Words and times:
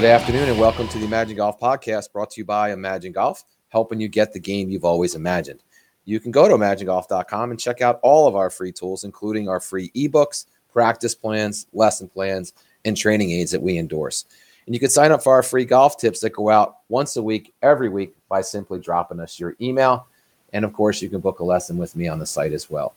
Good 0.00 0.08
afternoon 0.08 0.48
and 0.48 0.58
welcome 0.58 0.88
to 0.88 0.98
the 0.98 1.04
Imagine 1.04 1.36
Golf 1.36 1.60
podcast 1.60 2.10
brought 2.10 2.30
to 2.30 2.40
you 2.40 2.44
by 2.46 2.72
Imagine 2.72 3.12
Golf, 3.12 3.44
helping 3.68 4.00
you 4.00 4.08
get 4.08 4.32
the 4.32 4.40
game 4.40 4.70
you've 4.70 4.86
always 4.86 5.14
imagined. 5.14 5.62
You 6.06 6.20
can 6.20 6.30
go 6.30 6.48
to 6.48 6.54
imaginegolf.com 6.54 7.50
and 7.50 7.60
check 7.60 7.82
out 7.82 8.00
all 8.02 8.26
of 8.26 8.34
our 8.34 8.48
free 8.48 8.72
tools, 8.72 9.04
including 9.04 9.46
our 9.46 9.60
free 9.60 9.90
ebooks, 9.90 10.46
practice 10.72 11.14
plans, 11.14 11.66
lesson 11.74 12.08
plans, 12.08 12.54
and 12.86 12.96
training 12.96 13.32
aids 13.32 13.50
that 13.50 13.60
we 13.60 13.76
endorse. 13.76 14.24
And 14.64 14.74
you 14.74 14.80
can 14.80 14.88
sign 14.88 15.12
up 15.12 15.22
for 15.22 15.34
our 15.34 15.42
free 15.42 15.66
golf 15.66 15.98
tips 15.98 16.20
that 16.20 16.30
go 16.30 16.48
out 16.48 16.76
once 16.88 17.16
a 17.16 17.22
week, 17.22 17.52
every 17.60 17.90
week, 17.90 18.14
by 18.30 18.40
simply 18.40 18.80
dropping 18.80 19.20
us 19.20 19.38
your 19.38 19.54
email. 19.60 20.06
And 20.54 20.64
of 20.64 20.72
course, 20.72 21.02
you 21.02 21.10
can 21.10 21.20
book 21.20 21.40
a 21.40 21.44
lesson 21.44 21.76
with 21.76 21.94
me 21.94 22.08
on 22.08 22.18
the 22.18 22.24
site 22.24 22.54
as 22.54 22.70
well. 22.70 22.94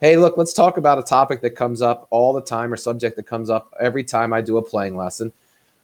Hey, 0.00 0.16
look, 0.16 0.36
let's 0.36 0.54
talk 0.54 0.76
about 0.76 0.98
a 0.98 1.04
topic 1.04 1.40
that 1.42 1.50
comes 1.50 1.82
up 1.82 2.08
all 2.10 2.32
the 2.32 2.42
time 2.42 2.72
or 2.72 2.76
subject 2.76 3.14
that 3.14 3.28
comes 3.28 3.48
up 3.48 3.72
every 3.78 4.02
time 4.02 4.32
I 4.32 4.40
do 4.40 4.56
a 4.56 4.62
playing 4.62 4.96
lesson. 4.96 5.32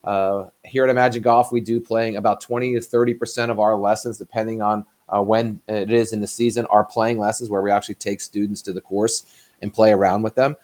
Uh, 0.04 0.46
here 0.64 0.84
at 0.84 0.90
Imagine 0.90 1.22
Golf, 1.22 1.52
we 1.52 1.60
do 1.60 1.80
playing 1.80 2.16
about 2.16 2.40
20 2.40 2.74
to 2.74 2.80
30% 2.80 3.50
of 3.50 3.58
our 3.58 3.76
lessons, 3.76 4.18
depending 4.18 4.62
on 4.62 4.84
uh, 5.08 5.22
when 5.22 5.60
it 5.68 5.90
is 5.90 6.12
in 6.12 6.20
the 6.20 6.26
season, 6.26 6.66
are 6.66 6.84
playing 6.84 7.18
lessons 7.18 7.50
where 7.50 7.62
we 7.62 7.70
actually 7.70 7.96
take 7.96 8.20
students 8.20 8.62
to 8.62 8.72
the 8.72 8.80
course 8.80 9.24
and 9.62 9.72
play 9.72 9.92
around 9.92 10.22
with 10.22 10.34
them. 10.34 10.56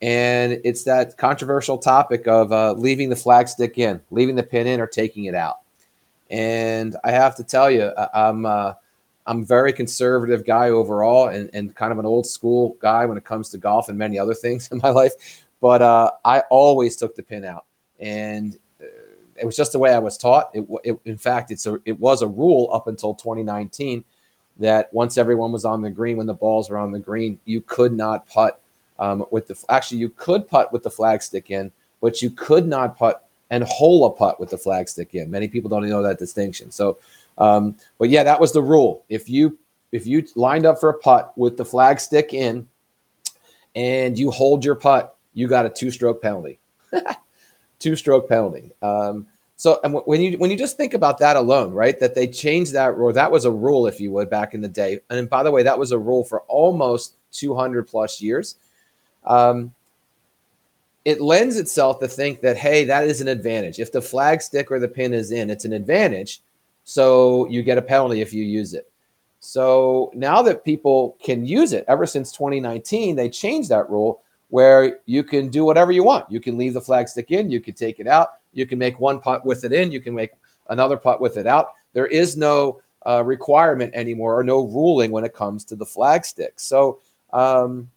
And 0.00 0.60
it's 0.64 0.84
that 0.84 1.16
controversial 1.16 1.76
topic 1.76 2.28
of 2.28 2.52
uh, 2.52 2.72
leaving 2.74 3.08
the 3.08 3.16
flag 3.16 3.48
stick 3.48 3.78
in, 3.78 4.00
leaving 4.10 4.36
the 4.36 4.42
pin 4.42 4.66
in, 4.66 4.80
or 4.80 4.86
taking 4.86 5.24
it 5.24 5.34
out. 5.34 5.58
And 6.30 6.96
I 7.04 7.10
have 7.10 7.34
to 7.36 7.44
tell 7.44 7.70
you, 7.70 7.92
I'm 8.14 8.46
uh, 8.46 8.74
I'm 9.26 9.44
very 9.44 9.72
conservative 9.72 10.46
guy 10.46 10.70
overall, 10.70 11.28
and, 11.28 11.50
and 11.52 11.74
kind 11.74 11.92
of 11.92 11.98
an 11.98 12.06
old 12.06 12.26
school 12.26 12.76
guy 12.80 13.04
when 13.06 13.18
it 13.18 13.24
comes 13.24 13.50
to 13.50 13.58
golf 13.58 13.88
and 13.88 13.98
many 13.98 14.18
other 14.18 14.34
things 14.34 14.68
in 14.72 14.78
my 14.82 14.90
life. 14.90 15.12
But 15.60 15.82
uh, 15.82 16.12
I 16.24 16.40
always 16.50 16.96
took 16.96 17.16
the 17.16 17.22
pin 17.22 17.44
out, 17.44 17.64
and 17.98 18.54
uh, 18.54 18.58
it 19.40 19.46
was 19.46 19.56
just 19.56 19.72
the 19.72 19.78
way 19.78 19.92
I 19.92 19.98
was 19.98 20.16
taught. 20.16 20.50
It, 20.54 20.66
it, 20.84 20.98
in 21.04 21.18
fact, 21.18 21.50
it's 21.50 21.66
a 21.66 21.78
it 21.84 21.98
was 21.98 22.22
a 22.22 22.26
rule 22.26 22.70
up 22.72 22.86
until 22.86 23.14
2019 23.14 24.04
that 24.58 24.92
once 24.92 25.16
everyone 25.16 25.52
was 25.52 25.64
on 25.64 25.82
the 25.82 25.90
green, 25.90 26.16
when 26.16 26.26
the 26.26 26.34
balls 26.34 26.68
were 26.68 26.78
on 26.78 26.90
the 26.90 26.98
green, 26.98 27.38
you 27.44 27.60
could 27.60 27.92
not 27.92 28.26
putt 28.26 28.60
um, 28.98 29.24
with 29.30 29.46
the 29.46 29.64
actually 29.68 29.98
you 29.98 30.08
could 30.10 30.48
putt 30.48 30.72
with 30.72 30.82
the 30.82 30.90
flag 30.90 31.22
stick 31.22 31.50
in, 31.50 31.70
but 32.00 32.20
you 32.20 32.30
could 32.30 32.66
not 32.66 32.96
putt 32.98 33.28
and 33.50 33.64
hole 33.64 34.04
a 34.06 34.10
putt 34.10 34.38
with 34.38 34.50
the 34.50 34.58
flag 34.58 34.88
stick 34.88 35.14
in. 35.14 35.30
Many 35.30 35.48
people 35.48 35.70
don't 35.70 35.84
even 35.84 35.90
know 35.90 36.02
that 36.02 36.18
distinction. 36.18 36.70
So, 36.70 36.98
um, 37.38 37.76
but 37.98 38.10
yeah, 38.10 38.24
that 38.24 38.40
was 38.40 38.52
the 38.52 38.62
rule. 38.62 39.04
If 39.08 39.28
you 39.28 39.58
if 39.92 40.06
you 40.06 40.26
lined 40.34 40.66
up 40.66 40.78
for 40.80 40.90
a 40.90 40.98
putt 40.98 41.32
with 41.36 41.56
the 41.56 41.64
flag 41.64 42.00
stick 42.00 42.34
in, 42.34 42.68
and 43.74 44.18
you 44.18 44.30
holed 44.30 44.64
your 44.64 44.74
putt, 44.74 45.16
you 45.34 45.48
got 45.48 45.66
a 45.66 45.70
two 45.70 45.90
stroke 45.90 46.20
penalty. 46.20 46.58
two 47.78 47.96
stroke 47.96 48.28
penalty. 48.28 48.70
Um, 48.82 49.26
so 49.56 49.80
and 49.82 49.94
when 50.06 50.20
you 50.20 50.38
when 50.38 50.50
you 50.50 50.56
just 50.56 50.76
think 50.76 50.94
about 50.94 51.18
that 51.18 51.36
alone, 51.36 51.72
right? 51.72 51.98
That 51.98 52.14
they 52.14 52.28
changed 52.28 52.72
that 52.74 52.96
rule. 52.96 53.12
That 53.12 53.30
was 53.30 53.44
a 53.44 53.50
rule, 53.50 53.86
if 53.86 54.00
you 54.00 54.12
would, 54.12 54.30
back 54.30 54.54
in 54.54 54.60
the 54.60 54.68
day. 54.68 55.00
And 55.10 55.28
by 55.28 55.42
the 55.42 55.50
way, 55.50 55.64
that 55.64 55.78
was 55.78 55.90
a 55.90 55.98
rule 55.98 56.24
for 56.24 56.42
almost 56.42 57.16
200 57.32 57.88
plus 57.88 58.20
years. 58.20 58.56
Um, 59.24 59.74
it 61.04 61.20
lends 61.20 61.56
itself 61.56 61.98
to 62.00 62.08
think 62.08 62.40
that 62.42 62.56
hey, 62.56 62.84
that 62.84 63.04
is 63.04 63.20
an 63.20 63.28
advantage. 63.28 63.80
If 63.80 63.90
the 63.90 64.00
flag 64.02 64.42
stick 64.42 64.70
or 64.70 64.78
the 64.78 64.86
pin 64.86 65.12
is 65.12 65.32
in, 65.32 65.50
it's 65.50 65.64
an 65.64 65.72
advantage. 65.72 66.40
So 66.84 67.48
you 67.48 67.62
get 67.62 67.78
a 67.78 67.82
penalty 67.82 68.20
if 68.20 68.32
you 68.32 68.44
use 68.44 68.74
it. 68.74 68.90
So 69.40 70.10
now 70.14 70.42
that 70.42 70.64
people 70.64 71.16
can 71.22 71.44
use 71.44 71.72
it, 71.72 71.84
ever 71.88 72.06
since 72.06 72.32
2019, 72.32 73.16
they 73.16 73.28
changed 73.28 73.68
that 73.70 73.90
rule 73.90 74.22
where 74.48 75.00
you 75.06 75.22
can 75.22 75.48
do 75.48 75.64
whatever 75.64 75.92
you 75.92 76.02
want. 76.02 76.30
You 76.30 76.40
can 76.40 76.56
leave 76.56 76.74
the 76.74 76.80
flag 76.80 77.08
stick 77.08 77.30
in, 77.30 77.50
you 77.50 77.60
can 77.60 77.74
take 77.74 78.00
it 78.00 78.06
out, 78.06 78.28
you 78.52 78.66
can 78.66 78.78
make 78.78 78.98
one 78.98 79.20
putt 79.20 79.44
with 79.44 79.64
it 79.64 79.72
in, 79.72 79.92
you 79.92 80.00
can 80.00 80.14
make 80.14 80.30
another 80.68 80.96
putt 80.96 81.20
with 81.20 81.36
it 81.36 81.46
out. 81.46 81.72
There 81.92 82.06
is 82.06 82.36
no 82.36 82.80
uh, 83.06 83.22
requirement 83.24 83.94
anymore 83.94 84.38
or 84.38 84.44
no 84.44 84.66
ruling 84.66 85.10
when 85.10 85.24
it 85.24 85.34
comes 85.34 85.64
to 85.66 85.76
the 85.76 85.86
flag 85.86 86.24
stick. 86.24 86.54
So 86.56 87.00
um, 87.32 87.90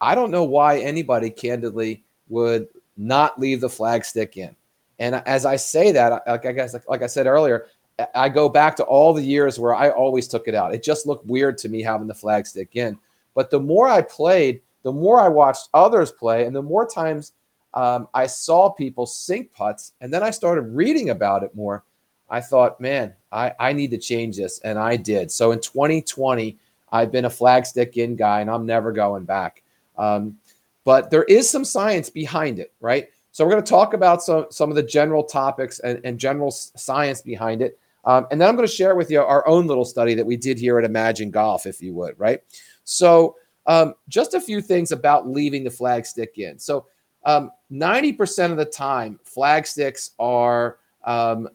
I 0.00 0.14
don't 0.14 0.30
know 0.30 0.44
why 0.44 0.78
anybody 0.78 1.30
candidly 1.30 2.04
would 2.28 2.68
not 2.96 3.38
leave 3.38 3.60
the 3.60 3.68
flag 3.68 4.04
stick 4.04 4.36
in. 4.36 4.54
And 4.98 5.16
as 5.26 5.44
I 5.44 5.56
say 5.56 5.92
that, 5.92 6.22
like 6.26 6.46
I 6.46 6.52
guess, 6.52 6.74
like 6.88 7.02
I 7.02 7.06
said 7.06 7.26
earlier, 7.26 7.66
I 8.14 8.28
go 8.28 8.48
back 8.48 8.76
to 8.76 8.84
all 8.84 9.12
the 9.12 9.22
years 9.22 9.58
where 9.58 9.74
I 9.74 9.90
always 9.90 10.28
took 10.28 10.48
it 10.48 10.54
out. 10.54 10.74
It 10.74 10.82
just 10.82 11.06
looked 11.06 11.26
weird 11.26 11.58
to 11.58 11.68
me 11.68 11.82
having 11.82 12.06
the 12.06 12.14
flag 12.14 12.46
stick 12.46 12.76
in. 12.76 12.98
But 13.34 13.50
the 13.50 13.60
more 13.60 13.88
I 13.88 14.02
played, 14.02 14.60
the 14.86 14.92
more 14.92 15.18
I 15.18 15.26
watched 15.26 15.68
others 15.74 16.12
play, 16.12 16.46
and 16.46 16.54
the 16.54 16.62
more 16.62 16.86
times 16.86 17.32
um, 17.74 18.06
I 18.14 18.28
saw 18.28 18.70
people 18.70 19.04
sink 19.04 19.52
putts, 19.52 19.94
and 20.00 20.14
then 20.14 20.22
I 20.22 20.30
started 20.30 20.62
reading 20.62 21.10
about 21.10 21.42
it 21.42 21.52
more. 21.56 21.82
I 22.30 22.40
thought, 22.40 22.80
man, 22.80 23.12
I, 23.32 23.52
I 23.58 23.72
need 23.72 23.90
to 23.90 23.98
change 23.98 24.36
this, 24.36 24.60
and 24.60 24.78
I 24.78 24.94
did. 24.94 25.32
So 25.32 25.50
in 25.50 25.58
2020, 25.58 26.56
I've 26.92 27.10
been 27.10 27.24
a 27.24 27.28
flagstick 27.28 27.94
in 27.94 28.14
guy, 28.14 28.42
and 28.42 28.48
I'm 28.48 28.64
never 28.64 28.92
going 28.92 29.24
back. 29.24 29.64
Um, 29.98 30.36
but 30.84 31.10
there 31.10 31.24
is 31.24 31.50
some 31.50 31.64
science 31.64 32.08
behind 32.08 32.60
it, 32.60 32.72
right? 32.78 33.08
So 33.32 33.44
we're 33.44 33.50
going 33.50 33.64
to 33.64 33.68
talk 33.68 33.92
about 33.92 34.22
some 34.22 34.46
some 34.50 34.70
of 34.70 34.76
the 34.76 34.84
general 34.84 35.24
topics 35.24 35.80
and, 35.80 36.00
and 36.04 36.16
general 36.16 36.52
science 36.52 37.22
behind 37.22 37.60
it. 37.60 37.76
Um, 38.04 38.28
and 38.30 38.40
then 38.40 38.48
I'm 38.48 38.54
going 38.54 38.68
to 38.68 38.72
share 38.72 38.94
with 38.94 39.10
you 39.10 39.20
our 39.20 39.44
own 39.48 39.66
little 39.66 39.84
study 39.84 40.14
that 40.14 40.24
we 40.24 40.36
did 40.36 40.60
here 40.60 40.78
at 40.78 40.84
Imagine 40.84 41.32
Golf, 41.32 41.66
if 41.66 41.82
you 41.82 41.92
would, 41.94 42.14
right? 42.20 42.40
So, 42.84 43.34
um, 43.66 43.94
just 44.08 44.34
a 44.34 44.40
few 44.40 44.60
things 44.60 44.92
about 44.92 45.28
leaving 45.28 45.64
the 45.64 45.70
flag 45.70 46.06
stick 46.06 46.38
in. 46.38 46.58
So, 46.58 46.86
um, 47.24 47.50
90% 47.72 48.52
of 48.52 48.56
the 48.56 48.64
time, 48.64 49.18
flag 49.24 49.66
sticks 49.66 50.12
are 50.18 50.78
um, 51.04 51.48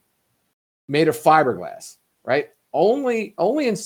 made 0.87 1.07
of 1.07 1.17
fiberglass, 1.17 1.97
right? 2.25 2.49
Only, 2.73 3.33
only 3.37 3.67
in, 3.69 3.77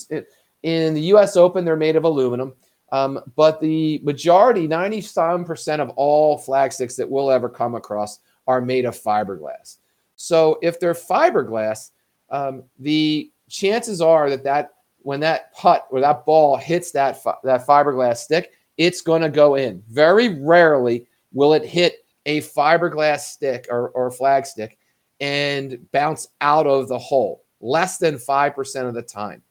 in 0.64 0.94
the 0.94 1.02
US 1.12 1.36
Open, 1.36 1.64
they're 1.64 1.76
made 1.76 1.96
of 1.96 2.04
aluminum. 2.04 2.54
Um, 2.92 3.20
but 3.36 3.60
the 3.60 4.00
majority, 4.02 4.66
97% 4.68 5.80
of 5.80 5.90
all 5.90 6.38
flag 6.38 6.72
sticks 6.72 6.96
that 6.96 7.08
we'll 7.08 7.30
ever 7.30 7.48
come 7.48 7.74
across 7.74 8.20
are 8.46 8.60
made 8.60 8.84
of 8.84 9.00
fiberglass. 9.00 9.78
So 10.16 10.58
if 10.62 10.80
they're 10.80 10.94
fiberglass, 10.94 11.90
um, 12.30 12.64
the 12.78 13.30
chances 13.48 14.00
are 14.00 14.30
that 14.30 14.44
that 14.44 14.70
when 15.06 15.20
that 15.20 15.54
putt 15.54 15.86
or 15.92 16.00
that 16.00 16.26
ball 16.26 16.56
hits 16.56 16.90
that 16.90 17.22
fi- 17.22 17.38
that 17.44 17.64
fiberglass 17.64 18.16
stick, 18.16 18.50
it's 18.76 19.00
going 19.00 19.22
to 19.22 19.28
go 19.28 19.54
in. 19.54 19.80
Very 19.88 20.40
rarely 20.42 21.06
will 21.32 21.54
it 21.54 21.64
hit 21.64 22.04
a 22.26 22.40
fiberglass 22.40 23.20
stick 23.20 23.68
or, 23.70 23.90
or 23.90 24.10
flag 24.10 24.44
stick 24.46 24.76
and 25.20 25.78
bounce 25.92 26.26
out 26.40 26.66
of 26.66 26.88
the 26.88 26.98
hole. 26.98 27.44
Less 27.60 27.98
than 27.98 28.18
five 28.18 28.56
percent 28.56 28.88
of 28.88 28.94
the 28.94 29.02
time. 29.02 29.42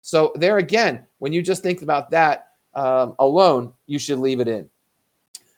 So 0.00 0.32
there 0.36 0.56
again, 0.56 1.04
when 1.18 1.34
you 1.34 1.42
just 1.42 1.62
think 1.62 1.82
about 1.82 2.10
that 2.12 2.52
um, 2.72 3.14
alone, 3.18 3.74
you 3.86 3.98
should 3.98 4.18
leave 4.18 4.40
it 4.40 4.48
in. 4.48 4.70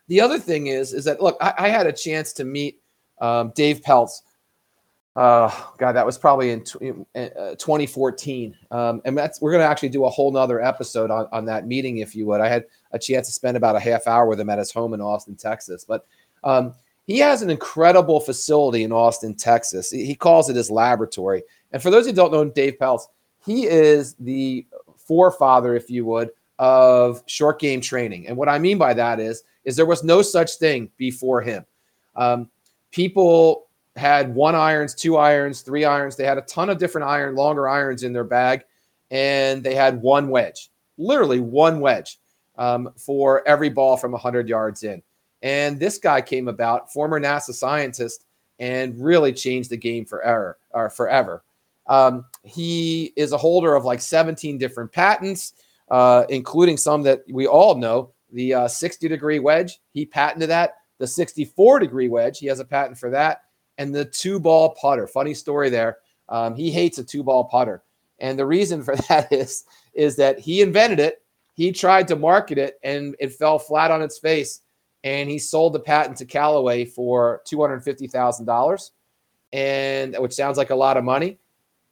The 0.08 0.20
other 0.20 0.40
thing 0.40 0.66
is, 0.66 0.92
is 0.92 1.04
that 1.04 1.22
look, 1.22 1.36
I, 1.40 1.54
I 1.56 1.68
had 1.68 1.86
a 1.86 1.92
chance 1.92 2.32
to 2.32 2.44
meet 2.44 2.80
um, 3.20 3.52
Dave 3.54 3.80
Pelz 3.82 4.22
uh, 5.16 5.50
God, 5.78 5.92
that 5.92 6.04
was 6.04 6.18
probably 6.18 6.50
in, 6.50 6.60
uh, 7.14 7.54
2014. 7.56 8.54
Um, 8.70 9.00
and 9.06 9.16
that's, 9.16 9.40
we're 9.40 9.50
going 9.50 9.62
to 9.62 9.66
actually 9.66 9.88
do 9.88 10.04
a 10.04 10.10
whole 10.10 10.30
nother 10.30 10.62
episode 10.62 11.10
on, 11.10 11.26
on 11.32 11.46
that 11.46 11.66
meeting, 11.66 11.98
if 11.98 12.14
you 12.14 12.26
would. 12.26 12.42
I 12.42 12.48
had 12.48 12.66
a 12.92 12.98
chance 12.98 13.26
to 13.28 13.32
spend 13.32 13.56
about 13.56 13.76
a 13.76 13.80
half 13.80 14.06
hour 14.06 14.26
with 14.26 14.38
him 14.38 14.50
at 14.50 14.58
his 14.58 14.70
home 14.70 14.92
in 14.92 15.00
Austin, 15.00 15.34
Texas. 15.34 15.86
But 15.86 16.06
um, 16.44 16.74
he 17.06 17.18
has 17.18 17.40
an 17.40 17.48
incredible 17.48 18.20
facility 18.20 18.84
in 18.84 18.92
Austin, 18.92 19.34
Texas. 19.34 19.90
He, 19.90 20.14
calls 20.14 20.50
it 20.50 20.56
his 20.56 20.70
laboratory. 20.70 21.42
And 21.72 21.82
for 21.82 21.90
those 21.90 22.04
who 22.04 22.12
don't 22.12 22.30
know 22.30 22.44
Dave 22.44 22.76
Pelz, 22.78 23.02
he 23.42 23.66
is 23.66 24.16
the 24.20 24.66
forefather, 24.98 25.74
if 25.74 25.88
you 25.88 26.04
would, 26.04 26.30
of 26.58 27.22
short 27.26 27.58
game 27.58 27.80
training. 27.80 28.26
And 28.26 28.36
what 28.36 28.50
I 28.50 28.58
mean 28.58 28.76
by 28.76 28.92
that 28.92 29.18
is, 29.18 29.44
is 29.64 29.76
there 29.76 29.86
was 29.86 30.04
no 30.04 30.20
such 30.20 30.56
thing 30.56 30.90
before 30.98 31.40
him. 31.40 31.64
Um, 32.16 32.50
people 32.90 33.66
had 33.96 34.34
one 34.34 34.54
irons, 34.54 34.94
two 34.94 35.16
irons, 35.16 35.62
three 35.62 35.84
irons. 35.84 36.16
They 36.16 36.24
had 36.24 36.38
a 36.38 36.42
ton 36.42 36.68
of 36.68 36.78
different 36.78 37.08
iron, 37.08 37.34
longer 37.34 37.68
irons 37.68 38.02
in 38.02 38.12
their 38.12 38.24
bag, 38.24 38.62
and 39.10 39.62
they 39.62 39.74
had 39.74 40.00
one 40.00 40.28
wedge, 40.28 40.70
literally 40.98 41.40
one 41.40 41.80
wedge 41.80 42.18
um, 42.58 42.90
for 42.96 43.46
every 43.48 43.70
ball 43.70 43.96
from 43.96 44.12
100 44.12 44.48
yards 44.48 44.82
in. 44.82 45.02
And 45.42 45.78
this 45.78 45.98
guy 45.98 46.20
came 46.20 46.48
about, 46.48 46.92
former 46.92 47.20
NASA 47.20 47.54
scientist, 47.54 48.24
and 48.58 48.98
really 49.02 49.32
changed 49.32 49.70
the 49.70 49.76
game 49.76 50.04
forever. 50.04 50.58
Or 50.70 50.90
forever. 50.90 51.42
Um, 51.86 52.24
he 52.42 53.12
is 53.16 53.32
a 53.32 53.38
holder 53.38 53.74
of 53.74 53.84
like 53.84 54.00
17 54.00 54.58
different 54.58 54.92
patents, 54.92 55.54
uh, 55.90 56.24
including 56.28 56.76
some 56.76 57.02
that 57.04 57.22
we 57.30 57.46
all 57.46 57.76
know. 57.76 58.12
The 58.32 58.54
uh, 58.54 58.68
60 58.68 59.08
degree 59.08 59.38
wedge, 59.38 59.78
he 59.92 60.04
patented 60.04 60.50
that. 60.50 60.74
The 60.98 61.06
64 61.06 61.78
degree 61.78 62.08
wedge, 62.08 62.38
he 62.38 62.46
has 62.46 62.58
a 62.58 62.64
patent 62.64 62.98
for 62.98 63.10
that 63.10 63.42
and 63.78 63.94
the 63.94 64.04
two 64.04 64.40
ball 64.40 64.70
putter. 64.80 65.06
Funny 65.06 65.34
story 65.34 65.70
there. 65.70 65.98
Um, 66.28 66.54
he 66.54 66.70
hates 66.70 66.98
a 66.98 67.04
two 67.04 67.22
ball 67.22 67.44
putter. 67.44 67.82
And 68.18 68.38
the 68.38 68.46
reason 68.46 68.82
for 68.84 68.96
that 69.08 69.32
is, 69.32 69.64
is 69.94 70.16
that 70.16 70.38
he 70.38 70.62
invented 70.62 71.00
it. 71.00 71.22
He 71.54 71.72
tried 71.72 72.08
to 72.08 72.16
market 72.16 72.58
it 72.58 72.78
and 72.82 73.16
it 73.18 73.32
fell 73.32 73.58
flat 73.58 73.90
on 73.90 74.02
its 74.02 74.18
face. 74.18 74.60
And 75.04 75.30
he 75.30 75.38
sold 75.38 75.72
the 75.72 75.80
patent 75.80 76.16
to 76.18 76.24
Callaway 76.26 76.84
for 76.84 77.42
$250,000. 77.46 78.90
and 79.52 80.16
which 80.18 80.32
sounds 80.34 80.58
like 80.58 80.70
a 80.70 80.74
lot 80.74 80.96
of 80.96 81.04
money. 81.04 81.38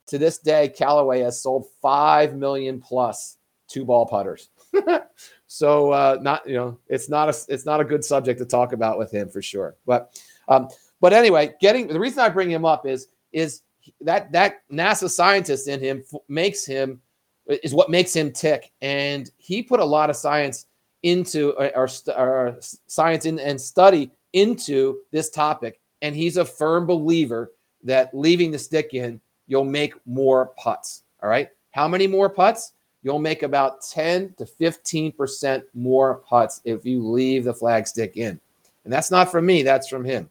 To 0.09 0.19
this 0.19 0.39
day, 0.39 0.69
Callaway 0.69 1.21
has 1.21 1.41
sold 1.41 1.67
five 1.81 2.35
million 2.35 2.81
plus 2.81 3.39
two 3.69 3.85
ball 3.85 4.05
putters. 4.05 4.51
so 5.47 5.93
uh, 5.93 6.19
not 6.21 6.47
you 6.47 6.57
know 6.57 6.79
it's 6.89 7.09
not 7.09 7.29
a 7.29 7.37
it's 7.49 7.65
not 7.65 7.81
a 7.81 7.85
good 7.85 8.05
subject 8.05 8.39
to 8.41 8.45
talk 8.45 8.73
about 8.73 8.99
with 8.99 9.11
him 9.11 9.29
for 9.29 9.41
sure. 9.41 9.77
But 9.87 10.21
um, 10.49 10.69
but 11.05 11.13
anyway, 11.13 11.53
getting 11.61 11.87
the 11.87 12.01
reason 12.01 12.21
I 12.21 12.31
bring 12.31 12.51
him 12.51 12.65
up 12.65 12.87
is 12.87 13.09
is 13.31 13.61
that 14.01 14.33
that 14.33 14.63
NASA 14.73 15.11
scientist 15.11 15.69
in 15.69 15.79
him 15.79 16.03
makes 16.29 16.65
him 16.65 16.99
is 17.47 17.75
what 17.75 17.91
makes 17.91 18.17
him 18.17 18.33
tick, 18.33 18.73
and 18.81 19.31
he 19.37 19.63
put 19.63 19.81
a 19.81 19.85
lot 19.85 20.09
of 20.09 20.17
science 20.17 20.65
into 21.03 21.55
uh, 21.57 21.71
our, 21.77 21.89
our 22.17 22.57
science 22.87 23.27
in, 23.27 23.39
and 23.39 23.61
study 23.61 24.13
into 24.33 25.01
this 25.11 25.29
topic, 25.29 25.79
and 26.01 26.17
he's 26.17 26.39
a 26.39 26.45
firm 26.47 26.87
believer 26.87 27.53
that 27.83 28.09
leaving 28.15 28.51
the 28.51 28.59
stick 28.59 28.95
in, 28.95 29.21
you'll 29.47 29.63
make 29.63 29.93
more 30.07 30.55
putts. 30.57 31.03
All 31.23 31.29
right, 31.29 31.51
how 31.73 31.87
many 31.87 32.07
more 32.07 32.31
putts? 32.31 32.73
You'll 33.03 33.19
make 33.19 33.43
about 33.43 33.83
10 33.83 34.37
to 34.39 34.47
15% 34.47 35.65
more 35.75 36.15
putts 36.27 36.63
if 36.65 36.87
you 36.87 37.07
leave 37.07 37.45
the 37.45 37.53
flag 37.53 37.87
stick 37.87 38.17
in. 38.17 38.41
And 38.85 38.91
that's 38.91 39.11
not 39.11 39.31
from 39.31 39.45
me, 39.45 39.63
that's 39.63 39.87
from 39.87 40.03
him. 40.03 40.31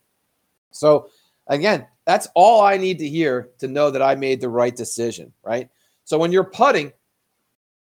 So, 0.74 1.10
again, 1.48 1.88
that's 2.06 2.28
all 2.36 2.62
I 2.62 2.78
need 2.78 3.00
to 3.00 3.08
hear 3.08 3.50
to 3.60 3.68
know 3.68 3.90
that 3.90 4.02
I 4.02 4.16
made 4.16 4.42
the 4.42 4.50
right 4.50 4.76
decision, 4.76 5.32
right? 5.44 5.70
So, 6.04 6.18
when 6.18 6.32
you're 6.32 6.44
putting, 6.44 6.92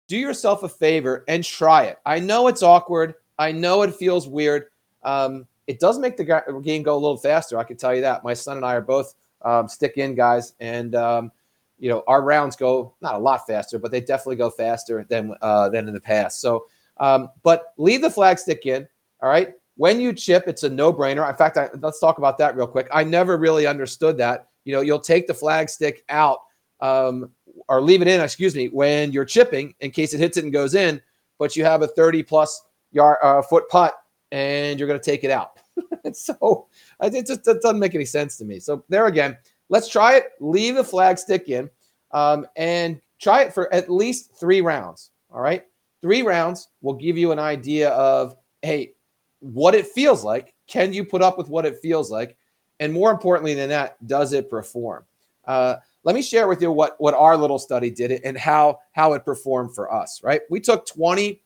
do 0.08 0.16
yourself 0.16 0.62
a 0.62 0.68
favor 0.68 1.24
and 1.28 1.44
try 1.44 1.84
it. 1.84 1.98
I 2.04 2.18
know 2.18 2.48
it's 2.48 2.62
awkward. 2.62 3.14
I 3.38 3.52
know 3.52 3.82
it 3.82 3.94
feels 3.94 4.26
weird. 4.26 4.66
Um, 5.04 5.46
it 5.66 5.78
does 5.78 5.98
make 5.98 6.16
the 6.16 6.60
game 6.64 6.82
go 6.82 6.94
a 6.94 6.98
little 6.98 7.18
faster. 7.18 7.58
I 7.58 7.64
can 7.64 7.76
tell 7.76 7.94
you 7.94 8.00
that. 8.00 8.24
My 8.24 8.34
son 8.34 8.56
and 8.56 8.66
I 8.66 8.74
are 8.74 8.80
both 8.80 9.14
um, 9.42 9.68
stick 9.68 9.98
in 9.98 10.14
guys, 10.14 10.54
and 10.60 10.94
um, 10.94 11.30
you 11.78 11.90
know 11.90 12.02
our 12.08 12.22
rounds 12.22 12.56
go 12.56 12.94
not 13.00 13.14
a 13.14 13.18
lot 13.18 13.46
faster, 13.46 13.78
but 13.78 13.90
they 13.90 14.00
definitely 14.00 14.36
go 14.36 14.50
faster 14.50 15.06
than 15.08 15.34
uh, 15.42 15.68
than 15.68 15.86
in 15.86 15.94
the 15.94 16.00
past. 16.00 16.40
So, 16.40 16.66
um, 16.98 17.28
but 17.42 17.74
leave 17.76 18.00
the 18.00 18.10
flag 18.10 18.38
stick 18.38 18.66
in. 18.66 18.88
All 19.20 19.28
right. 19.28 19.52
When 19.78 20.00
you 20.00 20.12
chip, 20.12 20.48
it's 20.48 20.64
a 20.64 20.68
no-brainer. 20.68 21.28
In 21.30 21.36
fact, 21.36 21.56
I, 21.56 21.70
let's 21.80 22.00
talk 22.00 22.18
about 22.18 22.36
that 22.38 22.56
real 22.56 22.66
quick. 22.66 22.88
I 22.92 23.04
never 23.04 23.36
really 23.36 23.64
understood 23.64 24.18
that. 24.18 24.48
You 24.64 24.74
know, 24.74 24.80
you'll 24.80 24.98
take 24.98 25.28
the 25.28 25.34
flag 25.34 25.70
stick 25.70 26.04
out 26.08 26.40
um, 26.80 27.30
or 27.68 27.80
leave 27.80 28.02
it 28.02 28.08
in, 28.08 28.20
excuse 28.20 28.56
me, 28.56 28.68
when 28.70 29.12
you're 29.12 29.24
chipping 29.24 29.74
in 29.78 29.92
case 29.92 30.14
it 30.14 30.18
hits 30.18 30.36
it 30.36 30.42
and 30.42 30.52
goes 30.52 30.74
in, 30.74 31.00
but 31.38 31.54
you 31.54 31.64
have 31.64 31.82
a 31.82 31.86
30 31.86 32.24
plus 32.24 32.60
yard 32.90 33.18
uh, 33.22 33.40
foot 33.40 33.68
putt 33.68 33.94
and 34.32 34.80
you're 34.80 34.88
going 34.88 34.98
to 34.98 35.10
take 35.10 35.22
it 35.22 35.30
out. 35.30 35.52
so 36.12 36.66
it 37.00 37.24
just 37.24 37.46
it 37.46 37.62
doesn't 37.62 37.78
make 37.78 37.94
any 37.94 38.04
sense 38.04 38.36
to 38.38 38.44
me. 38.44 38.58
So 38.58 38.84
there 38.88 39.06
again, 39.06 39.38
let's 39.68 39.88
try 39.88 40.16
it. 40.16 40.30
Leave 40.40 40.74
the 40.74 40.82
flag 40.82 41.18
stick 41.18 41.48
in 41.48 41.70
um, 42.10 42.46
and 42.56 43.00
try 43.20 43.42
it 43.42 43.54
for 43.54 43.72
at 43.72 43.88
least 43.88 44.34
three 44.40 44.60
rounds. 44.60 45.10
All 45.32 45.40
right. 45.40 45.64
Three 46.02 46.22
rounds 46.22 46.68
will 46.80 46.94
give 46.94 47.16
you 47.16 47.32
an 47.32 47.38
idea 47.38 47.90
of, 47.90 48.34
hey, 48.62 48.94
what 49.40 49.74
it 49.74 49.86
feels 49.86 50.24
like. 50.24 50.54
Can 50.66 50.92
you 50.92 51.04
put 51.04 51.22
up 51.22 51.38
with 51.38 51.48
what 51.48 51.66
it 51.66 51.78
feels 51.80 52.10
like? 52.10 52.36
And 52.80 52.92
more 52.92 53.10
importantly 53.10 53.54
than 53.54 53.68
that, 53.70 54.04
does 54.06 54.32
it 54.32 54.50
perform? 54.50 55.04
Uh, 55.46 55.76
let 56.04 56.14
me 56.14 56.22
share 56.22 56.48
with 56.48 56.62
you 56.62 56.70
what, 56.70 56.96
what 57.00 57.14
our 57.14 57.36
little 57.36 57.58
study 57.58 57.90
did 57.90 58.10
it 58.10 58.22
and 58.24 58.36
how, 58.36 58.78
how 58.92 59.14
it 59.14 59.24
performed 59.24 59.74
for 59.74 59.92
us, 59.92 60.20
right? 60.22 60.42
We 60.50 60.60
took 60.60 60.86
20 60.86 61.40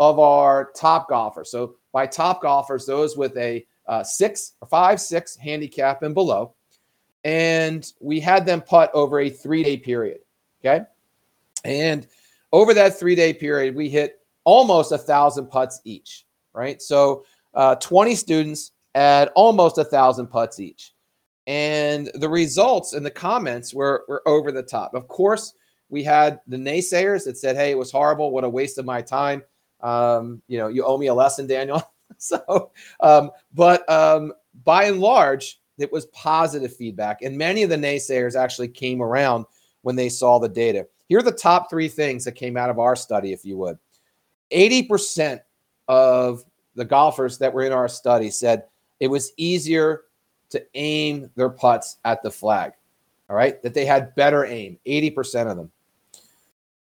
of 0.00 0.18
our 0.18 0.70
top 0.74 1.08
golfers. 1.08 1.50
So 1.50 1.76
by 1.92 2.06
top 2.06 2.42
golfers, 2.42 2.86
those 2.86 3.16
with 3.16 3.36
a 3.36 3.64
uh, 3.86 4.02
six 4.02 4.54
or 4.60 4.68
five, 4.68 5.00
six 5.00 5.36
handicap 5.36 6.02
and 6.02 6.14
below. 6.14 6.54
And 7.24 7.90
we 8.00 8.18
had 8.18 8.46
them 8.46 8.62
putt 8.62 8.90
over 8.94 9.20
a 9.20 9.30
three 9.30 9.62
day 9.62 9.76
period. 9.76 10.20
Okay. 10.64 10.84
And 11.64 12.06
over 12.52 12.74
that 12.74 12.98
three 12.98 13.14
day 13.14 13.32
period, 13.32 13.74
we 13.74 13.88
hit 13.88 14.20
almost 14.44 14.92
a 14.92 14.98
thousand 14.98 15.46
putts 15.46 15.80
each, 15.84 16.26
right? 16.54 16.80
So 16.80 17.24
uh, 17.54 17.76
20 17.76 18.14
students 18.14 18.72
at 18.94 19.32
almost 19.34 19.78
a 19.78 19.84
thousand 19.84 20.28
putts 20.28 20.60
each. 20.60 20.92
And 21.46 22.10
the 22.14 22.28
results 22.28 22.92
and 22.92 23.04
the 23.04 23.10
comments 23.10 23.74
were, 23.74 24.04
were 24.08 24.26
over 24.26 24.52
the 24.52 24.62
top. 24.62 24.94
Of 24.94 25.08
course, 25.08 25.54
we 25.88 26.02
had 26.02 26.40
the 26.46 26.56
naysayers 26.56 27.24
that 27.24 27.36
said, 27.36 27.56
hey, 27.56 27.70
it 27.70 27.78
was 27.78 27.90
horrible. 27.90 28.30
What 28.30 28.44
a 28.44 28.48
waste 28.48 28.78
of 28.78 28.84
my 28.84 29.02
time. 29.02 29.42
Um, 29.80 30.40
you 30.46 30.58
know, 30.58 30.68
you 30.68 30.84
owe 30.84 30.96
me 30.96 31.08
a 31.08 31.14
lesson, 31.14 31.46
Daniel. 31.46 31.82
so, 32.18 32.70
um, 33.00 33.30
but 33.52 33.88
um, 33.90 34.32
by 34.64 34.84
and 34.84 35.00
large, 35.00 35.60
it 35.78 35.92
was 35.92 36.06
positive 36.06 36.74
feedback. 36.74 37.22
And 37.22 37.36
many 37.36 37.62
of 37.62 37.70
the 37.70 37.76
naysayers 37.76 38.40
actually 38.40 38.68
came 38.68 39.02
around 39.02 39.46
when 39.82 39.96
they 39.96 40.08
saw 40.08 40.38
the 40.38 40.48
data. 40.48 40.86
Here 41.08 41.18
are 41.18 41.22
the 41.22 41.32
top 41.32 41.68
three 41.68 41.88
things 41.88 42.24
that 42.24 42.32
came 42.32 42.56
out 42.56 42.70
of 42.70 42.78
our 42.78 42.96
study, 42.96 43.32
if 43.32 43.44
you 43.44 43.56
would. 43.58 43.78
80% 44.52 45.40
of 45.88 46.44
the 46.74 46.84
golfers 46.84 47.38
that 47.38 47.52
were 47.52 47.62
in 47.62 47.72
our 47.72 47.88
study 47.88 48.30
said 48.30 48.64
it 49.00 49.08
was 49.08 49.32
easier 49.36 50.02
to 50.50 50.64
aim 50.74 51.30
their 51.34 51.48
putts 51.48 51.98
at 52.04 52.22
the 52.22 52.30
flag. 52.30 52.72
All 53.28 53.36
right. 53.36 53.60
That 53.62 53.74
they 53.74 53.84
had 53.84 54.14
better 54.14 54.44
aim, 54.44 54.78
80% 54.86 55.50
of 55.50 55.56
them. 55.56 55.70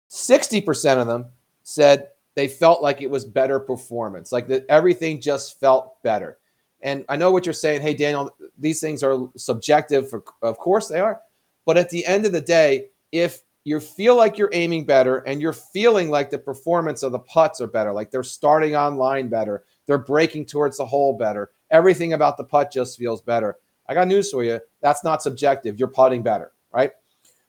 60% 0.10 0.98
of 0.98 1.08
them 1.08 1.26
said 1.64 2.10
they 2.36 2.48
felt 2.48 2.82
like 2.82 3.02
it 3.02 3.10
was 3.10 3.26
better 3.26 3.60
performance, 3.60 4.32
like 4.32 4.48
that 4.48 4.66
everything 4.70 5.20
just 5.20 5.60
felt 5.60 6.02
better. 6.04 6.38
And 6.82 7.06
I 7.10 7.16
know 7.16 7.32
what 7.32 7.46
you're 7.46 7.54
saying. 7.54 7.82
Hey, 7.82 7.94
Daniel, 7.94 8.30
these 8.60 8.80
things 8.80 9.02
are 9.04 9.30
subjective. 9.36 10.10
For, 10.10 10.24
of 10.42 10.58
course 10.58 10.88
they 10.88 11.00
are. 11.00 11.22
But 11.66 11.78
at 11.78 11.90
the 11.90 12.06
end 12.06 12.26
of 12.26 12.32
the 12.32 12.42
day, 12.42 12.88
if 13.12 13.40
you 13.66 13.80
feel 13.80 14.16
like 14.16 14.38
you're 14.38 14.52
aiming 14.54 14.86
better 14.86 15.18
and 15.18 15.42
you're 15.42 15.52
feeling 15.52 16.10
like 16.10 16.30
the 16.30 16.38
performance 16.38 17.02
of 17.04 17.12
the 17.12 17.20
putts 17.20 17.60
are 17.60 17.68
better, 17.68 17.92
like 17.92 18.12
they're 18.12 18.24
starting 18.24 18.76
on 18.76 18.96
line 18.96 19.28
better, 19.28 19.66
they're 19.88 19.98
breaking 19.98 20.46
towards 20.46 20.78
the 20.78 20.86
hole 20.86 21.18
better, 21.18 21.50
everything 21.72 22.14
about 22.14 22.38
the 22.38 22.44
putt 22.44 22.72
just 22.72 22.98
feels 22.98 23.22
better. 23.22 23.58
I 23.90 23.96
got 23.96 24.08
news 24.08 24.32
for 24.32 24.44
you. 24.44 24.60
That's 24.82 25.04
not 25.04 25.24
subjective. 25.24 25.80
You're 25.80 25.88
putting 25.88 26.22
better, 26.22 26.52
right? 26.72 26.92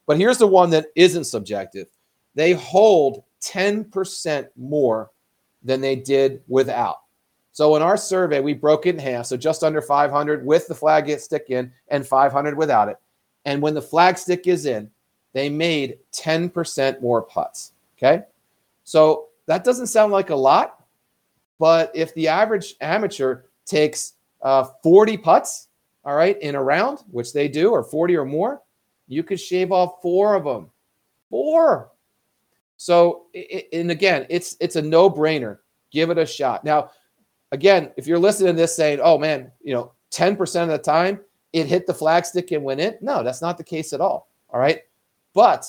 But 0.06 0.16
here's 0.16 0.38
the 0.38 0.46
one 0.46 0.70
that 0.70 0.86
isn't 0.96 1.24
subjective. 1.24 1.86
They 2.34 2.52
holed 2.52 3.22
10% 3.42 4.48
more 4.56 5.10
than 5.62 5.80
they 5.82 5.96
did 5.96 6.42
without. 6.48 6.96
So 7.52 7.76
in 7.76 7.82
our 7.82 7.96
survey, 7.96 8.40
we 8.40 8.54
broke 8.54 8.86
it 8.86 8.96
in 8.96 8.98
half. 9.00 9.26
So 9.26 9.36
just 9.36 9.64
under 9.64 9.82
500 9.82 10.44
with 10.44 10.66
the 10.66 10.74
flag 10.74 11.18
stick 11.20 11.46
in 11.48 11.72
and 11.88 12.06
500 12.06 12.56
without 12.56 12.88
it. 12.88 12.96
And 13.44 13.62
when 13.62 13.74
the 13.74 13.82
flag 13.82 14.18
stick 14.18 14.46
is 14.46 14.66
in, 14.66 14.90
they 15.36 15.50
made 15.50 15.98
10% 16.12 17.02
more 17.02 17.20
putts. 17.20 17.72
Okay. 17.98 18.22
So 18.84 19.26
that 19.44 19.64
doesn't 19.64 19.88
sound 19.88 20.10
like 20.10 20.30
a 20.30 20.34
lot, 20.34 20.82
but 21.58 21.92
if 21.94 22.14
the 22.14 22.26
average 22.26 22.74
amateur 22.80 23.42
takes 23.66 24.14
uh, 24.40 24.64
40 24.82 25.18
putts, 25.18 25.68
all 26.06 26.14
right, 26.14 26.40
in 26.40 26.54
a 26.54 26.62
round, 26.62 27.00
which 27.10 27.34
they 27.34 27.48
do, 27.48 27.70
or 27.70 27.84
40 27.84 28.16
or 28.16 28.24
more, 28.24 28.62
you 29.08 29.22
could 29.22 29.38
shave 29.38 29.72
off 29.72 30.00
four 30.00 30.34
of 30.34 30.44
them. 30.44 30.70
Four. 31.28 31.90
So, 32.78 33.26
and 33.72 33.90
again, 33.90 34.26
it's 34.30 34.56
it's 34.58 34.76
a 34.76 34.82
no-brainer. 34.82 35.58
Give 35.90 36.08
it 36.08 36.18
a 36.18 36.24
shot. 36.24 36.64
Now, 36.64 36.90
again, 37.52 37.90
if 37.96 38.06
you're 38.06 38.18
listening 38.18 38.54
to 38.54 38.60
this 38.62 38.74
saying, 38.74 39.00
"Oh 39.02 39.18
man, 39.18 39.50
you 39.62 39.74
know, 39.74 39.92
10% 40.12 40.62
of 40.62 40.68
the 40.68 40.78
time 40.78 41.20
it 41.52 41.66
hit 41.66 41.86
the 41.86 41.92
flagstick 41.92 42.54
and 42.54 42.64
went 42.64 42.80
in," 42.80 42.96
no, 43.00 43.22
that's 43.22 43.42
not 43.42 43.58
the 43.58 43.64
case 43.64 43.92
at 43.92 44.00
all. 44.00 44.28
All 44.50 44.60
right, 44.60 44.80
but 45.36 45.64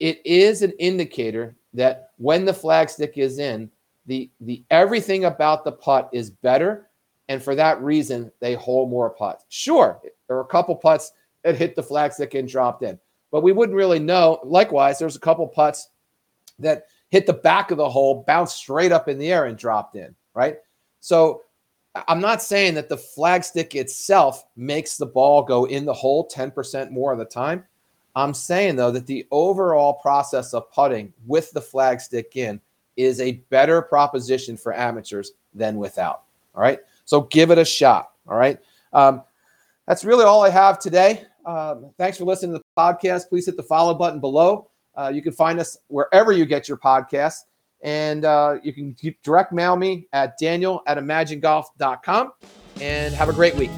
it 0.00 0.24
is 0.24 0.62
an 0.62 0.72
indicator 0.78 1.54
that 1.74 2.12
when 2.16 2.46
the 2.46 2.52
flagstick 2.52 3.18
is 3.18 3.38
in, 3.38 3.70
the 4.06 4.30
the 4.40 4.64
everything 4.70 5.26
about 5.26 5.62
the 5.64 5.72
putt 5.72 6.08
is 6.14 6.30
better, 6.30 6.88
and 7.28 7.42
for 7.42 7.54
that 7.54 7.82
reason, 7.82 8.32
they 8.40 8.54
holed 8.54 8.88
more 8.88 9.10
putts. 9.10 9.44
Sure, 9.50 10.00
there 10.26 10.38
are 10.38 10.40
a 10.40 10.46
couple 10.46 10.74
putts 10.74 11.12
that 11.44 11.56
hit 11.56 11.76
the 11.76 11.82
flagstick 11.82 12.38
and 12.38 12.48
dropped 12.48 12.82
in 12.82 12.98
but 13.32 13.40
we 13.42 13.50
wouldn't 13.50 13.76
really 13.76 13.98
know. 13.98 14.38
Likewise, 14.44 14.98
there's 14.98 15.16
a 15.16 15.20
couple 15.20 15.48
putts 15.48 15.88
that 16.60 16.84
hit 17.08 17.26
the 17.26 17.32
back 17.32 17.70
of 17.70 17.78
the 17.78 17.88
hole, 17.88 18.22
bounced 18.26 18.58
straight 18.58 18.92
up 18.92 19.08
in 19.08 19.18
the 19.18 19.32
air 19.32 19.46
and 19.46 19.58
dropped 19.58 19.96
in, 19.96 20.14
right? 20.34 20.58
So 21.00 21.42
I'm 22.06 22.20
not 22.20 22.42
saying 22.42 22.74
that 22.74 22.88
the 22.88 22.96
flagstick 22.96 23.74
itself 23.74 24.44
makes 24.54 24.96
the 24.96 25.06
ball 25.06 25.42
go 25.42 25.64
in 25.64 25.84
the 25.84 25.94
hole 25.94 26.28
10% 26.28 26.90
more 26.90 27.12
of 27.12 27.18
the 27.18 27.24
time. 27.24 27.64
I'm 28.14 28.34
saying 28.34 28.76
though 28.76 28.90
that 28.90 29.06
the 29.06 29.26
overall 29.30 29.94
process 29.94 30.54
of 30.54 30.70
putting 30.70 31.12
with 31.26 31.50
the 31.52 31.60
flagstick 31.60 32.36
in 32.36 32.60
is 32.96 33.20
a 33.20 33.32
better 33.48 33.80
proposition 33.80 34.56
for 34.56 34.74
amateurs 34.74 35.32
than 35.54 35.76
without. 35.76 36.24
All 36.54 36.62
right. 36.62 36.80
So 37.04 37.22
give 37.22 37.50
it 37.50 37.58
a 37.58 37.64
shot. 37.64 38.10
All 38.28 38.36
right. 38.36 38.58
Um, 38.92 39.22
that's 39.86 40.04
really 40.04 40.24
all 40.24 40.44
I 40.44 40.50
have 40.50 40.78
today. 40.78 41.24
Um, 41.46 41.90
thanks 41.98 42.18
for 42.18 42.24
listening 42.24 42.52
to 42.52 42.58
the 42.58 42.64
podcast. 42.80 43.28
Please 43.28 43.46
hit 43.46 43.56
the 43.56 43.62
follow 43.62 43.94
button 43.94 44.20
below. 44.20 44.68
Uh, 44.94 45.10
you 45.12 45.22
can 45.22 45.32
find 45.32 45.58
us 45.58 45.76
wherever 45.88 46.32
you 46.32 46.44
get 46.44 46.68
your 46.68 46.76
podcasts. 46.76 47.40
And 47.82 48.24
uh, 48.24 48.58
you 48.62 48.72
can 48.72 48.94
direct 49.24 49.52
mail 49.52 49.76
me 49.76 50.06
at 50.12 50.38
daniel 50.38 50.82
at 50.86 50.98
imaginegolf.com. 50.98 52.32
And 52.80 53.14
have 53.14 53.28
a 53.28 53.32
great 53.32 53.54
week. 53.56 53.70